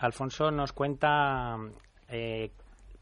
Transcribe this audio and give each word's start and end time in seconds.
Alfonso 0.00 0.50
nos 0.50 0.72
cuenta 0.72 1.56
eh, 2.08 2.50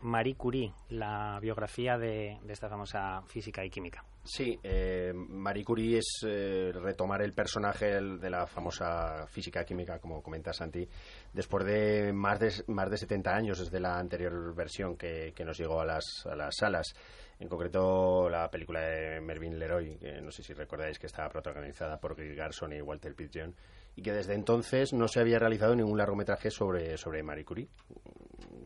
Marie 0.01 0.35
Curie, 0.35 0.73
la 0.91 1.39
biografía 1.41 1.99
de, 1.99 2.39
esta 2.49 2.69
famosa 2.69 3.23
física 3.27 3.65
y 3.65 3.71
química. 3.71 4.05
Sí, 4.25 4.59
eh, 4.63 5.13
Marie 5.15 5.65
Curie 5.65 5.99
es 5.99 6.21
eh, 6.27 6.73
retomar 6.75 7.23
el 7.23 7.33
personaje 7.33 8.01
de 8.01 8.31
la 8.31 8.47
famosa 8.47 9.27
física 9.29 9.65
química, 9.65 9.99
como 9.99 10.23
comenta 10.23 10.53
Santi, 10.53 10.87
después 11.33 11.65
de 11.65 12.13
más 12.13 12.41
de, 12.41 12.53
más 12.69 12.91
de 12.91 12.97
70 12.97 13.35
años 13.35 13.59
desde 13.59 13.79
la 13.79 13.99
anterior 13.99 14.55
versión 14.55 14.97
que, 14.97 15.33
nos 15.45 15.59
llegó 15.59 15.81
a 15.81 15.85
las, 15.85 16.27
a 16.27 16.35
las 16.35 16.57
salas. 16.57 16.95
En 17.39 17.49
concreto, 17.49 18.29
la 18.31 18.51
película 18.51 18.81
de 18.81 19.21
Mervyn 19.21 19.59
Leroy, 19.59 19.99
que 19.99 20.21
no 20.23 20.31
sé 20.31 20.43
si 20.43 20.55
recordáis 20.55 20.99
que 20.99 21.07
estaba 21.07 21.29
protagonizada 21.29 22.01
por 22.01 22.17
Gil 22.17 22.35
Garson 22.35 22.73
y 22.73 22.81
Walter 22.81 23.15
Pidgeon, 23.15 23.55
y 23.97 24.03
que 24.03 24.13
desde 24.13 24.35
entonces 24.35 24.93
no 24.93 25.09
se 25.09 25.21
había 25.21 25.39
realizado 25.39 25.75
ningún 25.75 25.99
largometraje 25.99 26.51
sobre, 26.51 26.97
sobre 26.99 27.23
Marie 27.23 27.45
Curie. 27.45 27.69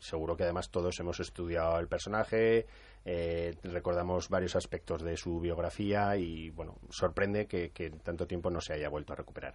Seguro 0.00 0.36
que 0.36 0.42
además 0.42 0.70
todos 0.70 0.98
hemos 0.98 1.20
estudiado 1.20 1.78
el 1.78 1.86
personaje, 1.86 2.66
eh, 3.04 3.54
recordamos 3.62 4.28
varios 4.28 4.56
aspectos 4.56 5.02
de 5.02 5.16
su 5.16 5.40
biografía 5.40 6.16
y, 6.16 6.50
bueno, 6.50 6.76
sorprende 6.90 7.46
que, 7.46 7.70
tanto 8.02 8.26
tiempo 8.26 8.50
no 8.50 8.60
se 8.60 8.74
haya 8.74 8.88
vuelto 8.88 9.12
a 9.12 9.16
recuperar. 9.16 9.54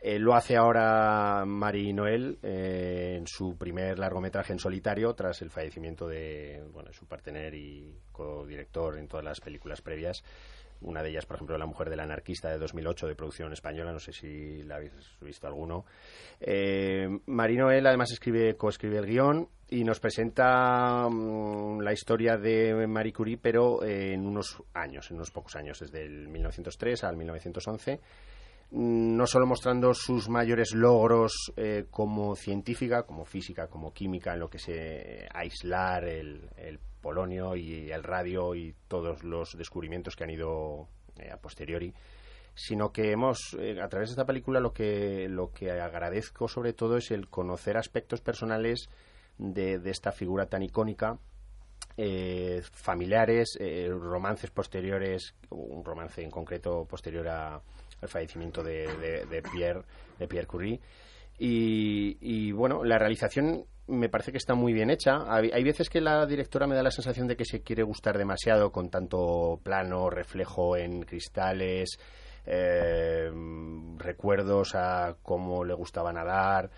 Eh, 0.00 0.18
lo 0.18 0.34
hace 0.34 0.56
ahora 0.56 1.44
Marie 1.44 1.92
Noel 1.92 2.38
eh, 2.42 3.16
en 3.18 3.26
su 3.26 3.56
primer 3.58 3.98
largometraje 3.98 4.52
en 4.52 4.60
solitario 4.60 5.12
tras 5.14 5.42
el 5.42 5.50
fallecimiento 5.50 6.06
de 6.06 6.62
bueno, 6.72 6.92
su 6.92 7.06
partener 7.06 7.52
y 7.54 7.96
codirector 8.12 8.96
en 8.98 9.08
todas 9.08 9.24
las 9.24 9.40
películas 9.40 9.82
previas. 9.82 10.22
Una 10.80 11.02
de 11.02 11.10
ellas, 11.10 11.26
por 11.26 11.36
ejemplo, 11.36 11.58
La 11.58 11.66
mujer 11.66 11.90
del 11.90 12.00
anarquista 12.00 12.48
de 12.48 12.58
2008 12.58 13.08
de 13.08 13.14
producción 13.14 13.52
española, 13.52 13.92
no 13.92 13.98
sé 13.98 14.12
si 14.12 14.62
la 14.62 14.76
habéis 14.76 14.92
visto 15.20 15.46
alguno. 15.46 15.84
Eh, 16.40 17.08
Marie 17.26 17.58
Noel 17.58 17.86
además 17.86 18.12
escribe, 18.12 18.56
coescribe 18.56 18.98
el 18.98 19.06
guion 19.06 19.48
y 19.70 19.84
nos 19.84 20.00
presenta 20.00 21.08
mm, 21.08 21.80
la 21.80 21.92
historia 21.92 22.36
de 22.36 22.86
Marie 22.86 23.12
Curie, 23.12 23.38
pero 23.38 23.82
en 23.84 24.26
unos 24.26 24.62
años, 24.74 25.10
en 25.10 25.16
unos 25.16 25.30
pocos 25.30 25.56
años, 25.56 25.80
desde 25.80 26.04
el 26.04 26.28
1903 26.28 27.04
al 27.04 27.16
1911 27.16 28.00
no 28.70 29.26
solo 29.26 29.46
mostrando 29.46 29.94
sus 29.94 30.28
mayores 30.28 30.74
logros 30.74 31.52
eh, 31.56 31.86
como 31.90 32.36
científica, 32.36 33.04
como 33.04 33.24
física, 33.24 33.68
como 33.68 33.92
química, 33.92 34.34
en 34.34 34.40
lo 34.40 34.50
que 34.50 34.58
se 34.58 35.26
aislar 35.32 36.04
el, 36.04 36.48
polonio 37.00 37.54
y 37.54 37.90
el 37.92 38.02
radio 38.02 38.56
y 38.56 38.74
todos 38.88 39.22
los 39.22 39.56
descubrimientos 39.56 40.16
que 40.16 40.24
han 40.24 40.30
ido 40.30 40.88
eh, 41.16 41.30
a 41.30 41.36
posteriori, 41.36 41.94
sino 42.54 42.90
que 42.90 43.12
hemos, 43.12 43.56
eh, 43.58 43.80
a 43.80 43.88
través 43.88 44.08
de 44.08 44.14
esta 44.14 44.26
película, 44.26 44.58
lo 44.58 44.72
que, 44.72 45.28
lo 45.28 45.52
que 45.52 45.70
agradezco 45.70 46.48
sobre 46.48 46.72
todo 46.72 46.96
es 46.96 47.12
el 47.12 47.28
conocer 47.28 47.76
aspectos 47.76 48.20
personales 48.20 48.88
de, 49.38 49.78
de 49.78 49.90
esta 49.90 50.12
figura 50.12 50.46
tan 50.46 50.62
icónica 50.62 51.18
familiares, 52.70 53.58
romances 53.90 54.52
posteriores, 54.52 55.34
un 55.50 55.84
romance 55.84 56.22
en 56.22 56.30
concreto 56.30 56.84
posterior 56.84 57.26
a, 57.26 57.60
el 58.00 58.08
fallecimiento 58.08 58.62
de, 58.62 59.42
Pierre, 59.52 59.82
de 60.18 60.28
Pierre 60.28 60.46
Curie. 60.46 60.80
Y, 61.38 62.52
bueno, 62.52 62.84
la 62.84 62.98
realización 62.98 63.64
me 63.86 64.08
parece 64.08 64.32
que 64.32 64.38
está 64.38 64.54
muy 64.54 64.72
bien 64.72 64.90
hecha. 64.90 65.24
Hay, 65.28 65.64
veces 65.64 65.88
que 65.88 66.00
la 66.00 66.26
directora 66.26 66.66
me 66.66 66.74
da 66.74 66.82
la 66.82 66.90
sensación 66.90 67.26
de 67.26 67.36
que 67.36 67.44
se 67.44 67.62
quiere 67.62 67.82
gustar 67.82 68.18
demasiado 68.18 68.72
con 68.72 68.90
tanto 68.90 69.60
plano, 69.62 70.10
reflejo 70.10 70.76
en 70.76 71.02
cristales, 71.02 71.98
eh, 72.44 73.30
recuerdos 73.96 74.74
a 74.74 75.16
cómo 75.22 75.64
le 75.64 75.74
gustaba 75.74 76.12
nadar 76.12 76.70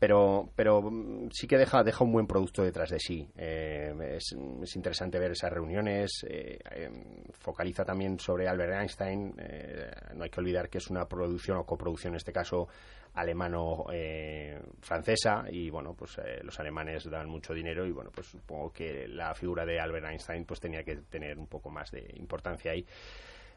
pero, 0.00 0.50
pero 0.56 0.82
mm, 0.82 1.28
sí 1.30 1.46
que 1.46 1.56
deja, 1.58 1.84
deja 1.84 2.02
un 2.02 2.12
buen 2.12 2.26
producto 2.26 2.64
detrás 2.64 2.88
de 2.88 2.98
sí. 2.98 3.28
Eh, 3.36 4.16
es, 4.16 4.34
interesante 4.74 5.18
ver 5.18 5.32
esas 5.32 5.52
reuniones. 5.52 6.24
Eh, 6.26 6.58
em, 6.70 7.22
focaliza 7.32 7.84
también 7.84 8.18
sobre 8.18 8.48
Albert 8.48 8.80
Einstein. 8.80 9.34
Eh, 9.38 9.90
no 10.14 10.24
hay 10.24 10.30
que 10.30 10.40
olvidar 10.40 10.70
que 10.70 10.78
es 10.78 10.88
una 10.88 11.06
producción 11.06 11.58
o 11.58 11.66
coproducción, 11.66 12.14
en 12.14 12.16
este 12.16 12.32
caso, 12.32 12.66
alemano-francesa. 13.12 15.44
y 15.50 15.68
bueno, 15.68 15.94
pues 15.94 16.18
los 16.44 16.58
alemanes 16.58 17.04
dan 17.10 17.28
mucho 17.28 17.52
dinero 17.52 17.84
y 17.84 17.92
bueno, 17.92 18.10
pues 18.10 18.28
supongo 18.28 18.72
que 18.72 19.06
la 19.06 19.34
figura 19.34 19.66
de 19.66 19.80
Albert 19.80 20.06
Einstein 20.06 20.46
pues 20.46 20.60
tenía 20.60 20.82
que 20.82 20.96
tener 21.10 21.38
un 21.38 21.46
poco 21.46 21.68
más 21.68 21.90
de 21.90 22.10
importancia 22.16 22.72
ahí. 22.72 22.86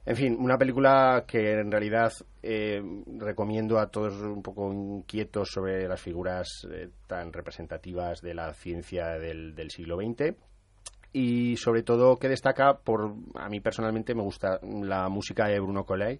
En 0.05 0.17
fin, 0.17 0.35
una 0.37 0.57
película 0.57 1.23
que 1.25 1.53
en 1.53 1.71
realidad 1.71 2.11
eh, 2.41 2.81
recomiendo 3.17 3.79
a 3.79 3.87
todos 3.87 4.13
un 4.21 4.43
poco 4.43 4.73
inquietos 4.73 5.49
sobre 5.49 5.87
las 5.87 6.01
figuras 6.01 6.67
eh, 6.69 6.89
tan 7.07 7.31
representativas 7.31 8.21
de 8.21 8.33
la 8.33 8.53
ciencia 8.53 9.17
del, 9.17 9.55
siglo 9.69 9.95
XX 9.95 10.35
y 11.13 11.55
sobre 11.55 11.83
todo 11.83 12.17
que 12.17 12.27
destaca 12.27 12.79
por 12.79 13.13
a 13.35 13.47
mí 13.47 13.61
personalmente 13.61 14.13
me 14.13 14.23
gusta 14.23 14.59
la 14.61 15.07
música 15.07 15.47
de 15.47 15.59
Bruno 15.61 15.85
Collet 15.85 16.19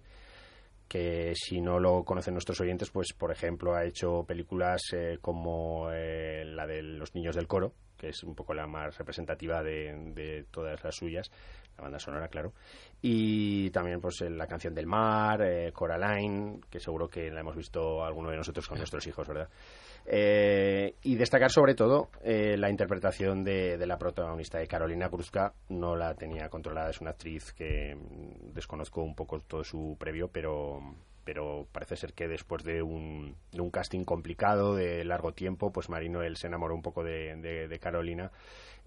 que 0.88 1.32
si 1.34 1.60
no 1.60 1.78
lo 1.78 2.04
conocen 2.04 2.32
nuestros 2.32 2.60
oyentes 2.60 2.90
pues 2.90 3.12
por 3.12 3.32
ejemplo 3.32 3.74
ha 3.74 3.84
hecho 3.84 4.24
películas 4.24 4.80
eh, 4.94 5.18
como 5.20 5.90
la 5.90 6.66
de 6.66 6.82
los 6.82 7.14
niños 7.14 7.34
del 7.36 7.48
coro 7.48 7.74
es 8.08 8.22
un 8.22 8.34
poco 8.34 8.54
la 8.54 8.66
más 8.66 8.96
representativa 8.98 9.62
de 9.62 10.46
todas 10.50 10.82
las 10.82 10.94
suyas 10.94 11.30
la 11.76 11.82
banda 11.82 11.98
sonora, 11.98 12.28
claro. 12.28 12.52
Y 13.02 13.70
también 13.70 14.00
pues 14.00 14.20
la 14.22 14.46
canción 14.46 14.74
del 14.74 14.86
mar, 14.86 15.42
eh, 15.42 15.72
Coraline, 15.72 16.60
que 16.70 16.80
seguro 16.80 17.08
que 17.08 17.30
la 17.30 17.40
hemos 17.40 17.56
visto 17.56 18.04
alguno 18.04 18.30
de 18.30 18.36
nosotros 18.36 18.66
con 18.66 18.78
nuestros 18.78 19.06
hijos, 19.06 19.26
¿verdad? 19.28 19.48
Eh, 20.06 20.96
y 21.02 21.16
destacar 21.16 21.50
sobre 21.50 21.74
todo 21.74 22.10
eh, 22.22 22.56
la 22.58 22.70
interpretación 22.70 23.42
de, 23.42 23.76
de, 23.76 23.86
la 23.86 23.98
protagonista 23.98 24.58
de 24.58 24.66
Carolina 24.66 25.08
Cruzca. 25.08 25.52
No 25.68 25.96
la 25.96 26.14
tenía 26.14 26.48
controlada, 26.48 26.90
es 26.90 27.00
una 27.00 27.10
actriz 27.10 27.52
que 27.52 27.94
mm, 27.94 28.52
desconozco 28.54 29.02
un 29.02 29.14
poco 29.14 29.40
todo 29.40 29.64
su 29.64 29.96
previo, 29.98 30.28
pero 30.28 30.80
pero 31.24 31.66
parece 31.72 31.96
ser 31.96 32.12
que 32.12 32.28
después 32.28 32.62
de 32.64 32.82
un, 32.82 33.36
de 33.52 33.60
un 33.60 33.70
casting 33.70 34.04
complicado 34.04 34.74
de 34.74 35.04
largo 35.04 35.32
tiempo, 35.32 35.72
pues 35.72 35.88
Marino 35.88 36.22
él 36.22 36.36
se 36.36 36.46
enamoró 36.46 36.74
un 36.74 36.82
poco 36.82 37.02
de, 37.02 37.36
de 37.36 37.78
Carolina 37.78 38.30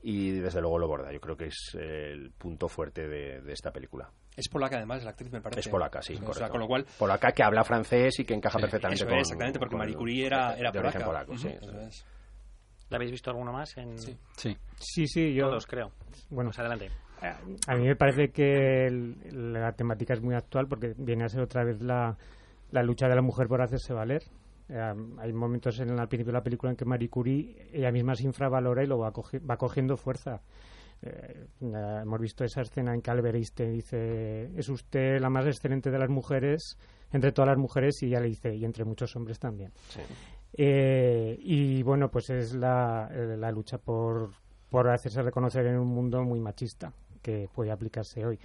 y 0.03 0.31
desde 0.31 0.61
luego 0.61 0.79
lo 0.79 0.87
borda. 0.87 1.11
Yo 1.11 1.19
creo 1.19 1.35
que 1.35 1.45
es 1.45 1.75
el 1.75 2.31
punto 2.31 2.67
fuerte 2.67 3.07
de, 3.07 3.51
esta 3.51 3.71
película. 3.71 4.09
Es 4.35 4.47
polaca, 4.47 4.77
además, 4.77 5.03
la 5.03 5.11
actriz, 5.11 5.31
me 5.31 5.41
parece. 5.41 5.61
Es 5.61 5.67
polaca, 5.67 6.01
sí. 6.01 6.17
O 6.25 6.33
sea, 6.33 6.49
con 6.49 6.59
lo 6.59 6.67
cual... 6.67 6.85
Polaca 6.97 7.31
que 7.31 7.43
habla 7.43 7.63
francés 7.63 8.19
y 8.19 8.25
que 8.25 8.33
encaja 8.33 8.59
perfectamente 8.59 9.05
con... 9.05 9.15
exactamente, 9.15 9.59
porque 9.59 9.75
Marie 9.75 9.95
Curie 9.95 10.25
era, 10.25 10.53
era 10.53 10.71
polaca. 10.71 11.05
polaco, 11.05 11.37
sí. 11.37 11.49
¿La 12.89 12.95
habéis 12.95 13.11
visto 13.11 13.29
alguno 13.31 13.51
más? 13.51 13.75
En... 13.77 13.97
Sí. 13.97 14.17
sí. 14.37 15.07
Sí, 15.07 15.33
yo... 15.33 15.49
Todos, 15.49 15.67
creo. 15.67 15.91
Bueno, 16.29 16.51
pues 16.51 16.59
adelante. 16.59 16.89
A 17.67 17.75
mí 17.75 17.85
me 17.85 17.95
parece 17.95 18.29
que 18.29 18.89
la 19.31 19.71
temática 19.73 20.13
es 20.13 20.21
muy 20.21 20.35
actual 20.35 20.67
porque 20.67 20.93
viene 20.97 21.23
a 21.23 21.29
ser 21.29 21.41
otra 21.41 21.63
vez 21.63 21.81
la, 21.81 22.17
la 22.71 22.83
lucha 22.83 23.07
de 23.07 23.15
la 23.15 23.21
mujer 23.21 23.47
por 23.47 23.61
hacerse 23.61 23.93
valer. 23.93 24.23
Eh, 24.69 24.93
hay 25.17 25.33
momentos 25.33 25.79
en 25.79 25.89
el 25.89 26.07
principio 26.07 26.33
de 26.33 26.39
la 26.39 26.43
película 26.43 26.71
en 26.71 26.75
que 26.75 26.85
Marie 26.85 27.09
Curie 27.09 27.69
ella 27.71 27.91
misma 27.91 28.15
se 28.15 28.23
infravalora 28.23 28.83
y 28.83 28.87
lo 28.87 28.97
va, 28.97 29.11
va 29.11 29.57
cogiendo 29.57 29.95
fuerza. 29.95 30.41
Eh, 31.01 31.47
hemos 31.61 32.19
visto 32.19 32.43
esa 32.43 32.61
escena 32.61 32.93
en 32.93 33.01
que 33.01 33.11
Albert 33.11 33.35
dice 33.35 34.49
es 34.57 34.67
usted 34.67 35.19
la 35.19 35.29
más 35.29 35.45
excelente 35.45 35.91
de 35.91 35.99
las 35.99 36.09
mujeres 36.09 36.75
entre 37.11 37.31
todas 37.31 37.49
las 37.49 37.57
mujeres 37.59 38.01
y 38.01 38.07
ella 38.07 38.19
le 38.19 38.29
dice 38.29 38.55
y 38.55 38.65
entre 38.65 38.83
muchos 38.83 39.15
hombres 39.15 39.37
también 39.37 39.71
eh, 40.53 41.37
y 41.39 41.83
bueno 41.83 42.09
pues 42.09 42.31
es 42.31 42.55
la, 42.55 43.11
la 43.11 43.51
lucha 43.51 43.77
por, 43.77 44.31
por 44.71 44.89
hacerse 44.89 45.21
reconocer 45.21 45.67
en 45.67 45.77
un 45.77 45.87
mundo 45.87 46.23
muy 46.23 46.39
machista 46.39 46.91
que 47.27 47.49
puede 47.53 47.71
aplicarse 47.71 48.25
hoy. 48.25 48.39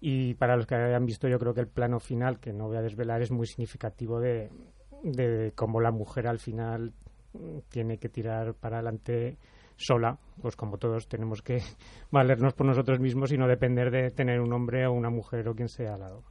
Y 0.00 0.34
para 0.34 0.56
los 0.56 0.66
que 0.66 0.74
hayan 0.74 1.04
visto 1.04 1.28
yo 1.28 1.38
creo 1.38 1.52
que 1.52 1.60
el 1.60 1.68
plano 1.68 2.00
final 2.00 2.40
que 2.40 2.52
no 2.52 2.68
voy 2.68 2.78
a 2.78 2.82
desvelar 2.82 3.20
es 3.20 3.30
muy 3.30 3.46
significativo 3.46 4.18
de, 4.18 4.50
de 5.02 5.52
cómo 5.54 5.80
la 5.80 5.90
mujer 5.90 6.26
al 6.26 6.38
final 6.38 6.92
tiene 7.68 7.98
que 7.98 8.08
tirar 8.08 8.54
para 8.54 8.76
adelante 8.76 9.36
sola, 9.76 10.18
pues 10.40 10.56
como 10.56 10.78
todos 10.78 11.08
tenemos 11.08 11.42
que 11.42 11.60
valernos 12.10 12.54
por 12.54 12.66
nosotros 12.66 13.00
mismos 13.00 13.32
y 13.32 13.36
no 13.36 13.46
depender 13.46 13.90
de 13.90 14.10
tener 14.10 14.40
un 14.40 14.52
hombre 14.52 14.86
o 14.86 14.92
una 14.92 15.10
mujer 15.10 15.48
o 15.48 15.54
quien 15.54 15.68
sea 15.68 15.94
al 15.94 16.00
lado. 16.00 16.22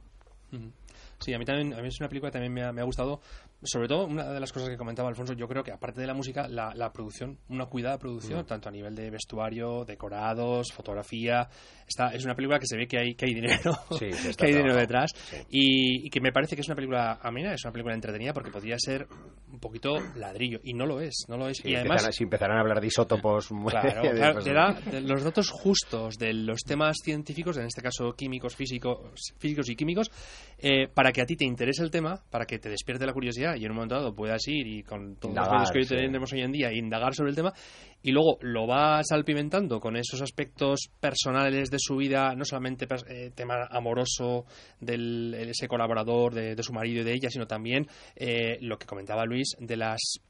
Sí, 1.24 1.32
a 1.34 1.38
mí 1.38 1.44
también 1.44 1.72
a 1.74 1.80
mí 1.80 1.88
es 1.88 1.98
una 2.00 2.08
película 2.08 2.30
que 2.30 2.34
también 2.34 2.52
me 2.52 2.62
ha, 2.62 2.72
me 2.72 2.80
ha 2.80 2.84
gustado. 2.84 3.20
Sobre 3.62 3.88
todo, 3.88 4.06
una 4.06 4.30
de 4.30 4.40
las 4.40 4.52
cosas 4.52 4.68
que 4.68 4.76
comentaba 4.76 5.08
Alfonso, 5.08 5.32
yo 5.32 5.48
creo 5.48 5.62
que 5.64 5.72
aparte 5.72 6.00
de 6.00 6.06
la 6.06 6.12
música, 6.14 6.46
la, 6.48 6.74
la 6.74 6.92
producción, 6.92 7.38
una 7.48 7.66
cuidada 7.66 7.98
producción, 7.98 8.40
Mm. 8.42 8.46
tanto 8.46 8.68
a 8.68 8.72
nivel 8.72 8.94
de 8.94 9.10
vestuario, 9.10 9.84
decorados, 9.84 10.70
fotografía. 10.72 11.48
Está, 11.86 12.14
es 12.14 12.24
una 12.24 12.34
película 12.34 12.58
que 12.58 12.66
se 12.66 12.76
ve 12.76 12.86
que 12.86 12.98
hay, 12.98 13.14
que 13.14 13.26
hay 13.26 13.34
dinero, 13.34 13.72
Sí, 13.98 14.06
que 14.38 14.46
hay 14.46 14.52
dinero 14.52 14.74
detrás. 14.76 15.10
Sí. 15.14 15.36
Y, 15.50 16.06
y 16.06 16.10
que 16.10 16.20
me 16.20 16.32
parece 16.32 16.54
que 16.56 16.62
es 16.62 16.68
una 16.68 16.76
película 16.76 17.18
amena, 17.22 17.54
es 17.54 17.64
una 17.64 17.72
película 17.72 17.94
entretenida 17.94 18.32
porque 18.32 18.50
podría 18.50 18.76
ser 18.78 19.06
un 19.50 19.60
poquito 19.60 19.94
ladrillo. 20.16 20.60
Y 20.64 20.74
no 20.74 20.84
lo 20.86 21.00
es, 21.00 21.24
no 21.28 21.36
lo 21.36 21.48
es. 21.48 21.64
Y 21.64 21.74
además. 21.74 22.02
empezarán- 22.02 22.12
si 22.12 22.24
empezaran 22.24 22.56
a 22.58 22.60
hablar 22.60 22.80
de 22.80 22.86
isótopos... 22.88 23.50
muy- 23.52 23.70
Claro, 23.70 24.02
de- 24.02 24.10
claro, 24.16 24.32
pues, 24.34 24.44
te 24.44 24.52
da 24.52 24.72
de 24.90 25.00
los 25.00 25.22
datos 25.24 25.50
justos 25.50 26.16
de 26.18 26.32
los 26.34 26.60
temas 26.62 26.96
científicos, 27.02 27.56
en 27.56 27.66
este 27.66 27.80
caso 27.82 28.12
químicos, 28.12 28.54
físicos, 28.56 28.98
físicos 29.38 29.68
y 29.70 29.76
químicos, 29.76 30.10
eh, 30.58 30.88
para 30.92 31.12
que 31.14 31.22
a 31.22 31.26
ti 31.26 31.36
te 31.36 31.46
interese 31.46 31.82
el 31.82 31.90
tema, 31.90 32.20
para 32.30 32.44
que 32.44 32.58
te 32.58 32.68
despierte 32.68 33.06
la 33.06 33.14
curiosidad 33.14 33.56
y 33.56 33.64
en 33.64 33.70
un 33.70 33.76
momento 33.76 33.94
dado 33.94 34.14
puedas 34.14 34.46
ir 34.48 34.66
y 34.66 34.82
con 34.82 35.16
todos 35.16 35.30
Indagar, 35.30 35.52
los 35.52 35.60
medios 35.60 35.72
que 35.72 35.78
hoy 35.78 35.84
sí. 35.84 36.06
tenemos 36.06 36.32
hoy 36.34 36.42
en 36.42 36.52
día 36.52 36.72
indagar 36.72 37.14
sobre 37.14 37.30
el 37.30 37.36
tema 37.36 37.54
y 38.02 38.12
luego 38.12 38.36
lo 38.42 38.66
vas 38.66 39.06
salpimentando 39.08 39.80
con 39.80 39.96
esos 39.96 40.20
aspectos 40.20 40.90
personales 41.00 41.70
de 41.70 41.78
su 41.78 41.96
vida, 41.96 42.34
no 42.34 42.44
solamente 42.44 42.86
eh, 43.08 43.30
tema 43.34 43.66
amoroso 43.70 44.44
del 44.78 45.34
ese 45.34 45.66
colaborador, 45.68 46.34
de, 46.34 46.54
de 46.54 46.62
su 46.62 46.74
marido 46.74 47.00
y 47.00 47.04
de 47.04 47.14
ella, 47.14 47.30
sino 47.30 47.46
también 47.46 47.86
eh, 48.16 48.58
lo 48.60 48.76
que 48.76 48.86
comentaba 48.86 49.24
Luis 49.24 49.56
de 49.58 49.76
las 49.76 50.20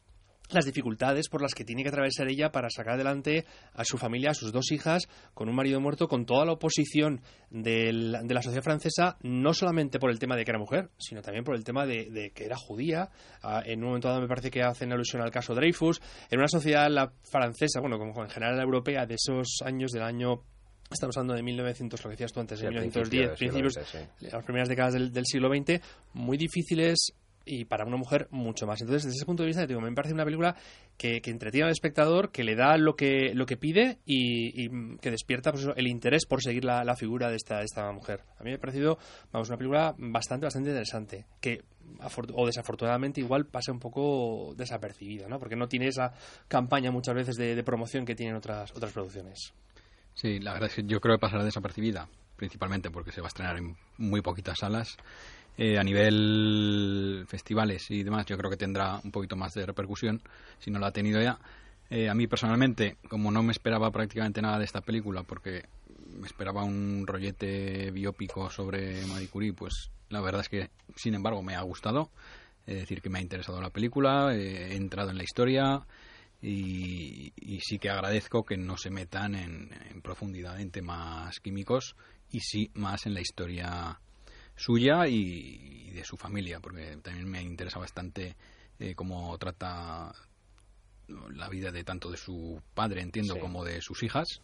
las 0.50 0.66
dificultades 0.66 1.28
por 1.28 1.40
las 1.40 1.54
que 1.54 1.64
tiene 1.64 1.82
que 1.82 1.88
atravesar 1.88 2.28
ella 2.28 2.52
para 2.52 2.68
sacar 2.68 2.94
adelante 2.94 3.44
a 3.72 3.84
su 3.84 3.96
familia, 3.96 4.30
a 4.30 4.34
sus 4.34 4.52
dos 4.52 4.70
hijas, 4.72 5.08
con 5.32 5.48
un 5.48 5.54
marido 5.56 5.80
muerto, 5.80 6.06
con 6.06 6.26
toda 6.26 6.44
la 6.44 6.52
oposición 6.52 7.22
del- 7.50 8.18
de 8.24 8.34
la 8.34 8.42
sociedad 8.42 8.62
francesa, 8.62 9.16
no 9.22 9.54
solamente 9.54 9.98
por 9.98 10.10
el 10.10 10.18
tema 10.18 10.36
de 10.36 10.44
que 10.44 10.50
era 10.50 10.58
mujer, 10.58 10.90
sino 10.98 11.22
también 11.22 11.44
por 11.44 11.56
el 11.56 11.64
tema 11.64 11.86
de, 11.86 12.10
de 12.10 12.30
que 12.32 12.44
era 12.44 12.56
judía. 12.56 13.08
Ah, 13.42 13.62
en 13.64 13.80
un 13.80 13.86
momento 13.86 14.08
dado 14.08 14.20
me 14.20 14.28
parece 14.28 14.50
que 14.50 14.62
hacen 14.62 14.92
alusión 14.92 15.22
al 15.22 15.30
caso 15.30 15.54
Dreyfus. 15.54 16.00
En 16.30 16.38
una 16.38 16.48
sociedad 16.48 16.90
la 16.90 17.10
francesa, 17.22 17.80
bueno, 17.80 17.98
como 17.98 18.22
en 18.22 18.30
general 18.30 18.56
la 18.56 18.62
europea, 18.64 19.06
de 19.06 19.14
esos 19.14 19.60
años 19.64 19.92
del 19.92 20.02
año... 20.02 20.42
Estamos 20.90 21.16
hablando 21.16 21.34
de 21.34 21.42
1900, 21.42 22.04
lo 22.04 22.10
que 22.10 22.12
decías 22.12 22.32
tú 22.32 22.40
antes, 22.40 22.60
de 22.60 22.66
al 22.66 22.74
1910, 22.74 23.38
principio 23.38 23.62
del 23.62 23.72
principios, 23.72 24.10
sí. 24.20 24.26
las 24.30 24.44
primeras 24.44 24.68
décadas 24.68 24.92
del, 24.92 25.10
del 25.12 25.24
siglo 25.24 25.48
XX, 25.48 25.80
muy 26.12 26.36
difíciles 26.36 27.14
y 27.44 27.64
para 27.64 27.84
una 27.84 27.96
mujer 27.96 28.28
mucho 28.30 28.66
más. 28.66 28.80
Entonces, 28.80 29.04
desde 29.04 29.16
ese 29.16 29.26
punto 29.26 29.42
de 29.42 29.48
vista, 29.48 29.66
digo, 29.66 29.80
me 29.80 29.92
parece 29.92 30.14
una 30.14 30.24
película 30.24 30.56
que, 30.96 31.20
que 31.20 31.30
entretiene 31.30 31.66
al 31.66 31.72
espectador, 31.72 32.30
que 32.30 32.44
le 32.44 32.54
da 32.56 32.76
lo 32.76 32.96
que, 32.96 33.34
lo 33.34 33.46
que 33.46 33.56
pide 33.56 33.98
y, 34.06 34.64
y 34.64 34.96
que 34.98 35.10
despierta 35.10 35.52
pues, 35.52 35.68
el 35.76 35.86
interés 35.86 36.26
por 36.26 36.42
seguir 36.42 36.64
la, 36.64 36.84
la 36.84 36.96
figura 36.96 37.28
de 37.28 37.36
esta, 37.36 37.58
de 37.58 37.64
esta 37.64 37.90
mujer. 37.92 38.22
A 38.38 38.42
mí 38.42 38.50
me 38.50 38.56
ha 38.56 38.60
parecido, 38.60 38.98
vamos, 39.32 39.48
una 39.48 39.58
película 39.58 39.94
bastante, 39.98 40.46
bastante 40.46 40.70
interesante, 40.70 41.26
que 41.40 41.62
o 42.34 42.46
desafortunadamente 42.46 43.20
igual 43.20 43.46
pasa 43.46 43.70
un 43.70 43.78
poco 43.78 44.54
desapercibida, 44.56 45.28
¿no? 45.28 45.38
Porque 45.38 45.54
no 45.54 45.68
tiene 45.68 45.88
esa 45.88 46.12
campaña 46.48 46.90
muchas 46.90 47.14
veces 47.14 47.36
de, 47.36 47.54
de 47.54 47.62
promoción 47.62 48.06
que 48.06 48.14
tienen 48.14 48.36
otras, 48.36 48.72
otras 48.72 48.92
producciones. 48.92 49.52
Sí, 50.14 50.38
la 50.38 50.54
verdad 50.54 50.70
es 50.70 50.76
que 50.76 50.84
yo 50.84 51.00
creo 51.00 51.16
que 51.16 51.20
pasará 51.20 51.44
desapercibida, 51.44 52.08
principalmente 52.36 52.90
porque 52.90 53.12
se 53.12 53.20
va 53.20 53.26
a 53.26 53.28
estrenar 53.28 53.58
en 53.58 53.76
muy 53.98 54.22
poquitas 54.22 54.58
salas. 54.60 54.96
Eh, 55.56 55.78
a 55.78 55.84
nivel 55.84 57.24
festivales 57.28 57.88
y 57.90 58.02
demás, 58.02 58.26
yo 58.26 58.36
creo 58.36 58.50
que 58.50 58.56
tendrá 58.56 59.00
un 59.04 59.12
poquito 59.12 59.36
más 59.36 59.54
de 59.54 59.64
repercusión, 59.64 60.20
si 60.58 60.70
no 60.70 60.80
la 60.80 60.88
ha 60.88 60.92
tenido 60.92 61.22
ya. 61.22 61.38
Eh, 61.90 62.08
a 62.08 62.14
mí 62.14 62.26
personalmente, 62.26 62.96
como 63.08 63.30
no 63.30 63.42
me 63.42 63.52
esperaba 63.52 63.90
prácticamente 63.92 64.42
nada 64.42 64.58
de 64.58 64.64
esta 64.64 64.80
película, 64.80 65.22
porque 65.22 65.64
me 66.18 66.26
esperaba 66.26 66.64
un 66.64 67.06
rollete 67.06 67.90
biópico 67.92 68.50
sobre 68.50 69.06
Marie 69.06 69.28
Curie, 69.28 69.52
pues 69.52 69.90
la 70.08 70.20
verdad 70.20 70.40
es 70.40 70.48
que, 70.48 70.70
sin 70.96 71.14
embargo, 71.14 71.42
me 71.42 71.54
ha 71.54 71.62
gustado. 71.62 72.10
Es 72.66 72.76
decir, 72.76 73.02
que 73.02 73.10
me 73.10 73.18
ha 73.18 73.22
interesado 73.22 73.60
la 73.60 73.70
película, 73.70 74.34
eh, 74.34 74.72
he 74.72 74.76
entrado 74.76 75.10
en 75.10 75.18
la 75.18 75.24
historia 75.24 75.86
y, 76.40 77.32
y 77.36 77.60
sí 77.60 77.78
que 77.78 77.90
agradezco 77.90 78.44
que 78.44 78.56
no 78.56 78.76
se 78.76 78.90
metan 78.90 79.34
en, 79.34 79.70
en 79.90 80.02
profundidad 80.02 80.58
en 80.60 80.70
temas 80.70 81.38
químicos 81.40 81.94
y 82.30 82.40
sí 82.40 82.70
más 82.74 83.06
en 83.06 83.14
la 83.14 83.20
historia 83.20 84.00
suya 84.56 85.06
y, 85.08 85.88
y 85.88 85.90
de 85.90 86.04
su 86.04 86.16
familia, 86.16 86.60
porque 86.60 86.96
también 87.02 87.28
me 87.28 87.42
interesa 87.42 87.78
bastante 87.78 88.36
eh, 88.78 88.94
cómo 88.94 89.36
trata 89.38 90.12
la 91.08 91.48
vida 91.48 91.70
de 91.70 91.84
tanto 91.84 92.10
de 92.10 92.16
su 92.16 92.60
padre, 92.74 93.02
entiendo, 93.02 93.34
Sí. 93.34 93.40
como 93.40 93.64
de 93.64 93.80
sus 93.82 94.02
hijas. 94.02 94.40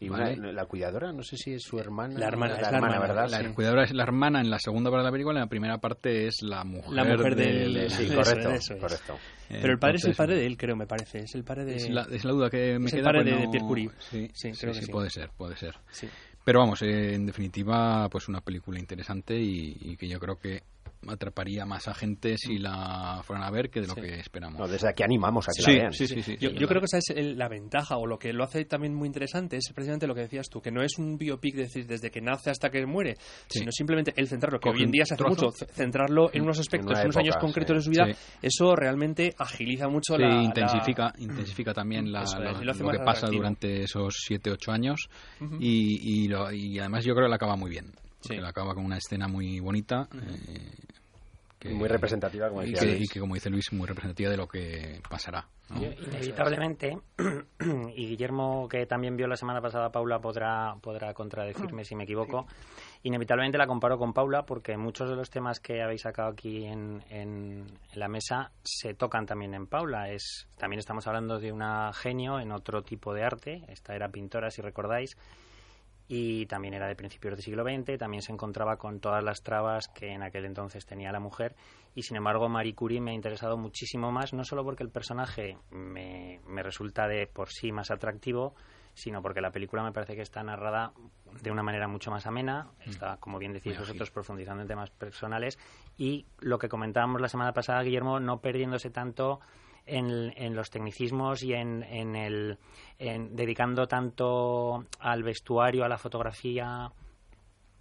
Y 0.00 0.08
¿vale? 0.08 0.38
una- 0.38 0.52
la 0.52 0.64
cuidadora, 0.66 1.12
no 1.12 1.22
sé 1.24 1.36
si 1.36 1.52
es 1.54 1.62
su 1.62 1.78
hermana. 1.78 2.16
La 2.18 2.26
hermana, 2.28 2.52
la 2.54 2.56
es 2.60 2.62
la 2.62 2.68
hermana, 2.76 2.94
hermana, 2.94 3.14
¿verdad? 3.14 3.30
La 3.30 3.48
Sí. 3.48 3.54
cuidadora 3.54 3.82
es 3.84 3.92
la 3.92 4.02
hermana 4.04 4.40
en 4.40 4.48
la 4.50 4.58
segunda 4.60 4.90
parte 4.90 5.00
de 5.02 5.08
la 5.08 5.12
película, 5.12 5.38
en 5.38 5.44
la 5.44 5.48
primera 5.48 5.78
parte 5.78 6.26
es 6.28 6.36
la 6.42 6.62
mujer, 6.64 6.92
La 6.92 7.04
mujer 7.04 7.34
de- 7.34 7.44
del- 7.44 7.74
de- 7.74 7.90
Sí, 7.90 8.02
Eso, 8.06 8.14
correcto, 8.14 8.50
eso 8.50 8.74
es. 8.74 8.80
correcto. 8.80 9.18
Pero 9.48 9.72
el 9.72 9.78
padre 9.78 9.96
es 9.96 10.04
el 10.04 10.10
Entonces, 10.10 10.16
padre 10.16 10.36
de 10.36 10.46
él, 10.46 10.56
creo, 10.56 10.76
me 10.76 10.86
parece. 10.86 11.18
Es 11.20 11.34
el 11.34 11.42
padre 11.42 11.64
de... 11.64 11.76
Es 11.76 11.90
la, 11.90 12.02
es 12.10 12.24
la 12.24 12.30
duda 12.32 12.48
que 12.50 12.78
me 12.78 12.86
Es 12.86 12.92
el 12.92 13.00
queda. 13.00 13.04
padre 13.10 13.22
pues 13.24 13.40
de- 13.42 13.48
Pierre 13.48 13.66
Curie. 13.66 13.90
Sí, 13.98 14.30
Sí, 14.34 14.52
sí, 14.54 14.60
creo 14.60 14.72
que 14.72 14.78
sí, 14.80 14.86
sí. 14.86 14.92
puede 14.92 15.10
ser, 15.10 15.30
puede 15.36 15.56
ser. 15.56 15.74
Sí. 15.90 16.08
Pero 16.44 16.60
vamos, 16.60 16.80
eh, 16.82 17.14
en 17.14 17.26
definitiva, 17.26 18.08
pues 18.08 18.28
una 18.28 18.40
película 18.40 18.78
interesante 18.78 19.36
y, 19.38 19.76
y 19.80 19.96
que 19.96 20.06
yo 20.08 20.18
creo 20.20 20.36
que 20.36 20.62
atraparía 21.06 21.64
más 21.64 21.86
a 21.88 21.94
gente 21.94 22.36
si 22.36 22.58
la 22.58 23.20
fueran 23.24 23.44
a 23.44 23.50
ver 23.50 23.70
que 23.70 23.80
de 23.80 23.86
lo 23.86 23.94
Sí. 23.94 24.00
que 24.00 24.20
esperamos. 24.20 24.58
No, 24.58 24.66
desde 24.66 24.88
aquí 24.88 25.02
animamos 25.02 25.46
a 25.48 25.52
que 25.56 25.62
Sí, 25.62 25.70
la 25.72 25.78
vean. 25.78 25.92
sí, 25.92 26.06
sí, 26.08 26.22
sí, 26.22 26.32
yo, 26.32 26.36
sí, 26.36 26.36
yo 26.40 26.50
verdad. 26.50 26.68
creo 26.68 26.80
que 26.80 26.84
esa 26.86 26.98
es 26.98 27.10
el- 27.10 27.38
la 27.38 27.48
ventaja 27.48 27.96
o 27.96 28.06
lo 28.06 28.18
que 28.18 28.32
lo 28.32 28.44
hace 28.44 28.64
también 28.64 28.94
muy 28.94 29.06
interesante 29.06 29.56
es 29.56 29.70
precisamente 29.74 30.06
lo 30.06 30.14
que 30.14 30.22
decías 30.22 30.48
tú, 30.50 30.60
que 30.60 30.70
no 30.70 30.82
es 30.82 30.98
un 30.98 31.16
biopic 31.16 31.54
es 31.58 31.68
decir, 31.72 31.86
desde 31.86 32.10
que 32.10 32.20
nace 32.20 32.50
hasta 32.50 32.70
que 32.70 32.84
muere, 32.86 33.14
Sí. 33.48 33.60
sino 33.60 33.70
simplemente 33.72 34.12
el 34.16 34.26
centrarlo, 34.28 34.58
que 34.60 34.70
hoy 34.70 34.82
en 34.82 34.90
día 34.90 35.04
se 35.04 35.14
hace 35.14 35.22
trozo. 35.24 35.46
mucho, 35.46 35.66
centrarlo 35.72 36.30
en 36.32 36.42
unos 36.42 36.58
aspectos, 36.58 36.98
en 36.98 37.04
unos 37.06 37.16
años 37.16 37.36
concretos 37.36 37.84
sí. 37.84 37.90
de 37.90 37.96
su 37.96 38.04
vida, 38.06 38.14
Sí. 38.14 38.38
eso 38.42 38.74
realmente 38.76 39.34
agiliza 39.38 39.88
mucho 39.88 40.14
Sí, 40.16 40.22
la... 40.22 40.28
la- 40.28 40.42
intensifica, 40.42 41.12
intensifica 41.18 41.72
también 41.72 42.10
la- 42.12 42.24
lo 42.24 42.62
lo 42.64 42.90
que 42.90 42.98
pasa 42.98 43.10
atractivo. 43.26 43.42
durante 43.42 43.82
esos 43.82 44.14
7-8 44.26 44.72
años 44.72 45.08
Ujú. 45.40 45.56
y, 45.60 46.24
y, 46.24 46.28
lo- 46.28 46.50
y 46.52 46.78
además 46.78 47.04
yo 47.04 47.14
creo 47.14 47.26
que 47.26 47.30
la 47.30 47.36
acaba 47.36 47.56
muy 47.56 47.70
bien. 47.70 47.92
Porque 48.28 48.36
Sí. 48.36 48.42
la 48.42 48.48
acaba 48.50 48.74
con 48.74 48.84
una 48.84 48.98
escena 48.98 49.26
muy 49.28 49.58
bonita. 49.60 50.08
eh, 50.14 50.70
que- 51.58 51.70
Muy 51.70 51.88
representativa, 51.88 52.48
como 52.48 52.62
y 52.62 52.66
decía 52.70 52.80
que, 52.88 52.96
Luis. 52.98 53.10
y 53.10 53.12
que, 53.14 53.18
como 53.20 53.34
dice 53.34 53.50
Luis, 53.50 53.72
muy 53.72 53.84
representativa 53.86 54.30
de 54.30 54.36
lo 54.36 54.46
que 54.46 55.00
pasará. 55.10 55.44
¿no? 55.70 55.82
Inevitablemente, 55.82 56.96
y 57.96 58.06
Guillermo, 58.06 58.68
que 58.68 58.86
también 58.86 59.16
vio 59.16 59.26
la 59.26 59.36
semana 59.36 59.60
pasada, 59.60 59.90
Paula 59.90 60.20
podrá, 60.20 60.76
podrá 60.80 61.12
contradecirme 61.14 61.84
si 61.84 61.96
me 61.96 62.04
equivoco. 62.04 62.46
Inevitablemente 63.02 63.58
la 63.58 63.66
comparo 63.66 63.98
con 63.98 64.12
Paula 64.12 64.46
porque 64.46 64.76
muchos 64.76 65.10
de 65.10 65.16
los 65.16 65.30
temas 65.30 65.58
que 65.58 65.82
habéis 65.82 66.02
sacado 66.02 66.28
aquí 66.30 66.64
en, 66.64 67.02
en- 67.10 67.66
en 67.92 67.98
la 67.98 68.06
mesa 68.08 68.52
se 68.62 68.94
tocan 68.94 69.26
también 69.26 69.52
en 69.54 69.66
Paula. 69.66 70.10
Es, 70.10 70.46
también 70.58 70.78
estamos 70.78 71.06
hablando 71.08 71.40
de 71.40 71.50
una 71.52 71.92
genio 71.92 72.38
en 72.38 72.52
otro 72.52 72.82
tipo 72.82 73.12
de 73.12 73.24
arte. 73.24 73.62
Esta 73.68 73.96
era 73.96 74.08
pintora, 74.08 74.50
si 74.52 74.62
recordáis. 74.62 75.16
Y 76.10 76.46
también 76.46 76.72
era 76.72 76.88
de 76.88 76.96
principios 76.96 77.34
del 77.34 77.42
siglo 77.44 77.64
XX, 77.64 77.98
también 77.98 78.22
se 78.22 78.32
encontraba 78.32 78.78
con 78.78 78.98
todas 78.98 79.22
las 79.22 79.42
trabas 79.42 79.88
que 79.88 80.12
en 80.14 80.22
aquel 80.22 80.46
entonces 80.46 80.86
tenía 80.86 81.12
la 81.12 81.20
mujer 81.20 81.54
y 81.94 82.02
sin 82.02 82.16
embargo 82.16 82.48
Marie 82.48 82.74
Curie 82.74 83.00
me 83.00 83.10
ha 83.10 83.14
interesado 83.14 83.58
muchísimo 83.58 84.10
más, 84.10 84.32
no 84.32 84.42
solo 84.44 84.64
porque 84.64 84.82
el 84.84 84.90
personaje 84.90 85.58
me, 85.70 86.40
me 86.46 86.62
resulta 86.62 87.06
de 87.06 87.26
por 87.26 87.50
sí 87.50 87.72
más 87.72 87.90
atractivo, 87.90 88.54
sino 88.94 89.22
porque 89.22 89.40
la 89.40 89.50
película 89.50 89.82
me 89.82 89.92
parece 89.92 90.16
que 90.16 90.22
está 90.22 90.42
narrada 90.42 90.92
de 91.42 91.50
una 91.50 91.62
manera 91.62 91.88
mucho 91.88 92.10
más 92.10 92.26
amena, 92.26 92.70
está, 92.86 93.16
como 93.18 93.38
bien 93.38 93.52
decís 93.52 93.66
Muy 93.66 93.74
ágil. 93.74 93.86
vosotros, 93.86 94.10
profundizando 94.10 94.62
en 94.62 94.68
temas 94.68 94.90
personales 94.90 95.58
y 95.96 96.26
lo 96.40 96.58
que 96.58 96.68
comentábamos 96.68 97.20
la 97.20 97.28
semana 97.28 97.52
pasada, 97.52 97.82
Guillermo, 97.82 98.18
no 98.18 98.40
perdiéndose 98.40 98.90
tanto 98.90 99.40
en, 99.88 100.32
en 100.36 100.54
los 100.54 100.70
tecnicismos 100.70 101.42
y 101.42 101.54
en, 101.54 101.82
en 101.82 102.14
el 102.14 102.58
en 102.98 103.34
dedicando 103.34 103.86
tanto 103.86 104.84
al 105.00 105.22
vestuario, 105.22 105.84
a 105.84 105.88
la 105.88 105.98
fotografía, 105.98 106.90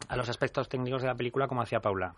a 0.07 0.15
los 0.15 0.29
aspectos 0.29 0.69
técnicos 0.69 1.01
de 1.01 1.07
la 1.07 1.15
película 1.15 1.47
como 1.47 1.61
hacía 1.61 1.79
Paula. 1.79 2.13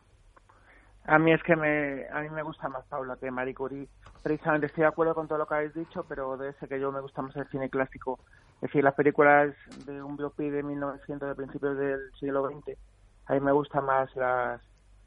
A 1.05 1.17
mí 1.17 1.31
es 1.31 1.41
que 1.41 1.55
me, 1.55 2.07
a 2.09 2.21
mí 2.21 2.29
me 2.29 2.43
gusta 2.43 2.69
más 2.69 2.85
Paula 2.85 3.17
que 3.17 3.31
Marie 3.31 3.55
Curie. 3.55 3.87
Precisamente 4.21 4.67
estoy 4.67 4.81
de 4.81 4.89
acuerdo 4.89 5.15
con 5.15 5.27
todo 5.27 5.39
lo 5.39 5.47
que 5.47 5.55
habéis 5.55 5.73
dicho, 5.73 6.05
pero 6.07 6.37
debe 6.37 6.53
ser 6.53 6.69
que 6.69 6.79
yo 6.79 6.91
me 6.91 6.99
gusta 6.99 7.21
más 7.21 7.35
el 7.35 7.47
cine 7.47 7.69
clásico. 7.69 8.19
Es 8.55 8.61
decir, 8.61 8.83
las 8.83 8.93
películas 8.93 9.55
de 9.85 10.03
un 10.03 10.17
biopic 10.17 10.51
de 10.51 10.61
1900, 10.61 11.29
de 11.29 11.35
principios 11.35 11.77
del 11.77 12.11
siglo 12.19 12.47
XX, 12.47 12.77
a 13.25 13.33
mí 13.33 13.39
me 13.39 13.51
gustan 13.51 13.85
más 13.85 14.13
las, 14.15 14.61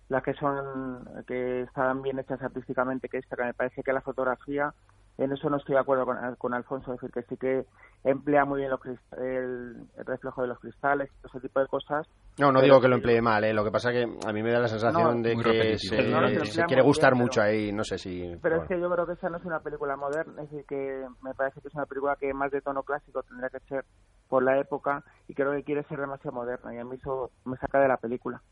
las 0.09 0.23
que 0.23 0.35
son, 0.35 1.05
que 1.27 1.63
están 1.63 2.03
bien 2.03 2.19
hechas 2.19 2.43
artísticamente 2.43 3.09
que 3.09 3.19
esta, 3.19 3.37
que 3.37 3.45
me 3.45 3.55
parece 3.55 3.83
que 3.83 3.93
la 3.93 4.01
fotografía, 4.03 4.75
en 5.19 5.33
eso 5.33 5.49
no 5.51 5.57
estoy 5.59 5.75
de 5.75 5.81
acuerdo 5.81 6.05
con, 6.07 6.17
con 6.37 6.55
Alfonso, 6.55 6.93
es 6.95 7.01
decir, 7.01 7.11
que 7.13 7.23
sí 7.29 7.37
que 7.37 7.67
emplea 8.05 8.45
muy 8.45 8.61
bien 8.61 8.71
los 8.71 8.81
el, 9.19 9.87
el 9.97 10.05
reflejo 10.07 10.43
de 10.43 10.49
los 10.49 10.59
cristales, 10.59 11.11
todo 11.21 11.31
ese 11.33 11.41
tipo 11.47 11.61
de 11.61 11.67
cosas, 11.69 12.07
No, 12.39 12.51
no 12.51 12.61
digo 12.63 12.81
que 12.81 12.89
lo 12.89 12.97
emplee 12.97 13.21
mal, 13.23 13.45
¿eh? 13.45 13.53
lo 13.55 13.63
que 13.65 13.71
pasa 13.71 13.93
que 13.93 14.03
a 14.05 14.33
mí 14.33 14.43
me 14.43 14.51
da 14.51 14.59
la 14.61 14.69
sensación 14.69 15.23
No, 15.23 15.29
de 15.29 15.37
que 15.37 15.79
se, 15.79 16.03
No, 16.11 16.21
no, 16.23 16.67
quiere 16.67 16.83
gustar 16.83 17.13
bien, 17.13 17.23
mucho 17.25 17.41
pero- 17.41 17.51
ahí, 17.51 17.73
no 17.73 17.85
sé 17.85 17.99
si... 17.99 18.37
Pero 18.43 18.57
bueno. 18.57 18.63
es 18.63 18.69
que 18.69 18.81
yo 18.81 18.91
creo 18.91 19.07
que 19.07 19.13
esa 19.13 19.29
no 19.29 19.37
es 19.37 19.45
una 19.45 19.61
película 19.61 19.97
moderna, 19.97 20.43
es 20.43 20.51
decir, 20.51 20.65
que 20.67 21.07
me 21.21 21.35
parece 21.35 21.61
que 21.61 21.69
es 21.69 21.75
una 21.75 21.87
película 21.87 22.17
que 22.17 22.33
más 22.35 22.51
de 22.51 22.61
tono 22.63 22.83
clásico 22.83 23.23
tendría 23.23 23.51
que 23.51 23.61
ser 23.69 23.85
por 24.29 24.43
la 24.43 24.59
época 24.59 25.05
y 25.29 25.35
creo 25.35 25.53
que 25.53 25.63
quiere 25.63 25.85
ser 25.85 26.01
demasiado 26.01 26.35
moderna 26.35 26.75
y 26.75 26.79
a 26.79 26.85
mí 26.85 26.97
eso 26.97 27.31
me 27.45 27.57
saca 27.59 27.81
de 27.81 27.89
la 27.89 27.99
película. 27.99 28.43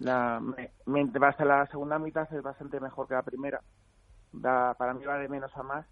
La, 0.00 0.40
me, 0.40 0.70
me, 0.86 1.04
basta 1.18 1.44
la 1.44 1.66
segunda 1.66 1.98
mitad 1.98 2.32
es 2.32 2.42
bastante 2.42 2.80
mejor 2.80 3.06
que 3.08 3.14
la 3.14 3.22
primera. 3.22 3.60
Da, 4.32 4.74
para 4.74 4.94
mí 4.94 5.04
va 5.04 5.18
de 5.18 5.28
menos 5.28 5.56
a 5.56 5.62
más, 5.62 5.86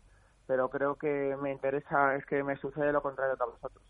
pero 0.46 0.68
creo 0.68 0.96
que 0.96 1.36
me 1.40 1.52
interesa, 1.52 2.16
es 2.16 2.26
que 2.26 2.42
me 2.42 2.56
sucede 2.56 2.92
lo 2.92 3.00
contrario 3.02 3.36
que 3.36 3.42
a 3.42 3.46
vosotros. 3.46 3.84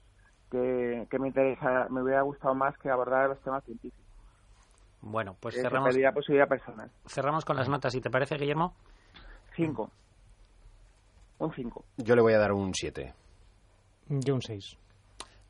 Que, 0.51 1.07
que 1.11 1.19
me 1.19 1.29
interesa, 1.29 1.87
me 1.89 2.03
hubiera 2.03 2.21
gustado 2.23 2.55
más 2.55 2.77
que 2.79 2.91
abordar 2.91 3.31
los 3.31 3.41
temas 3.41 3.65
científicos. 3.65 4.05
Bueno, 5.01 5.35
pues 5.41 5.57
Eh, 5.57 5.63
cerramos, 5.63 5.97
posibilidad 6.15 6.49
personal. 6.49 6.91
cerramos 7.07 7.45
con 7.45 7.57
las 7.57 7.69
notas, 7.69 7.93
si 7.93 8.01
te 8.01 8.11
parece, 8.11 8.37
Guillermo. 8.37 8.75
Cinco. 9.57 9.91
Un 11.39 11.53
cinco. 11.55 11.85
Yo 11.97 12.15
le 12.15 12.23
voy 12.23 12.35
a 12.35 12.39
dar 12.39 12.53
un 12.53 12.73
7. 12.75 13.13
Yo 14.09 14.35
un 14.35 14.43
6. 14.43 14.77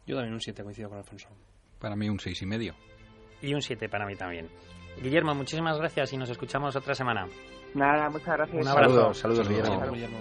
Yo 0.06 0.14
también 0.16 0.32
un 0.34 0.40
7 0.40 0.62
coincido 0.62 0.88
con 0.88 0.98
Alfonso. 0.98 1.28
Para 1.78 1.96
mí 1.96 2.08
un 2.08 2.18
seis 2.20 2.40
y 2.40 2.46
medio. 2.46 2.74
Y 3.42 3.54
un 3.54 3.60
7 3.62 3.88
para 3.88 4.06
mí 4.06 4.14
también. 4.16 4.48
Guillermo, 5.00 5.34
muchísimas 5.34 5.78
gracias 5.78 6.12
y 6.12 6.16
nos 6.16 6.30
escuchamos 6.30 6.74
otra 6.76 6.94
semana. 6.94 7.26
Nada, 7.74 8.08
muchas 8.10 8.36
gracias. 8.36 8.62
Un 8.64 8.68
abrazo. 8.68 8.92
Saludos, 8.92 9.18
saludos, 9.18 9.48
Guillermo. 9.48 9.90
Guillermo. 9.90 10.18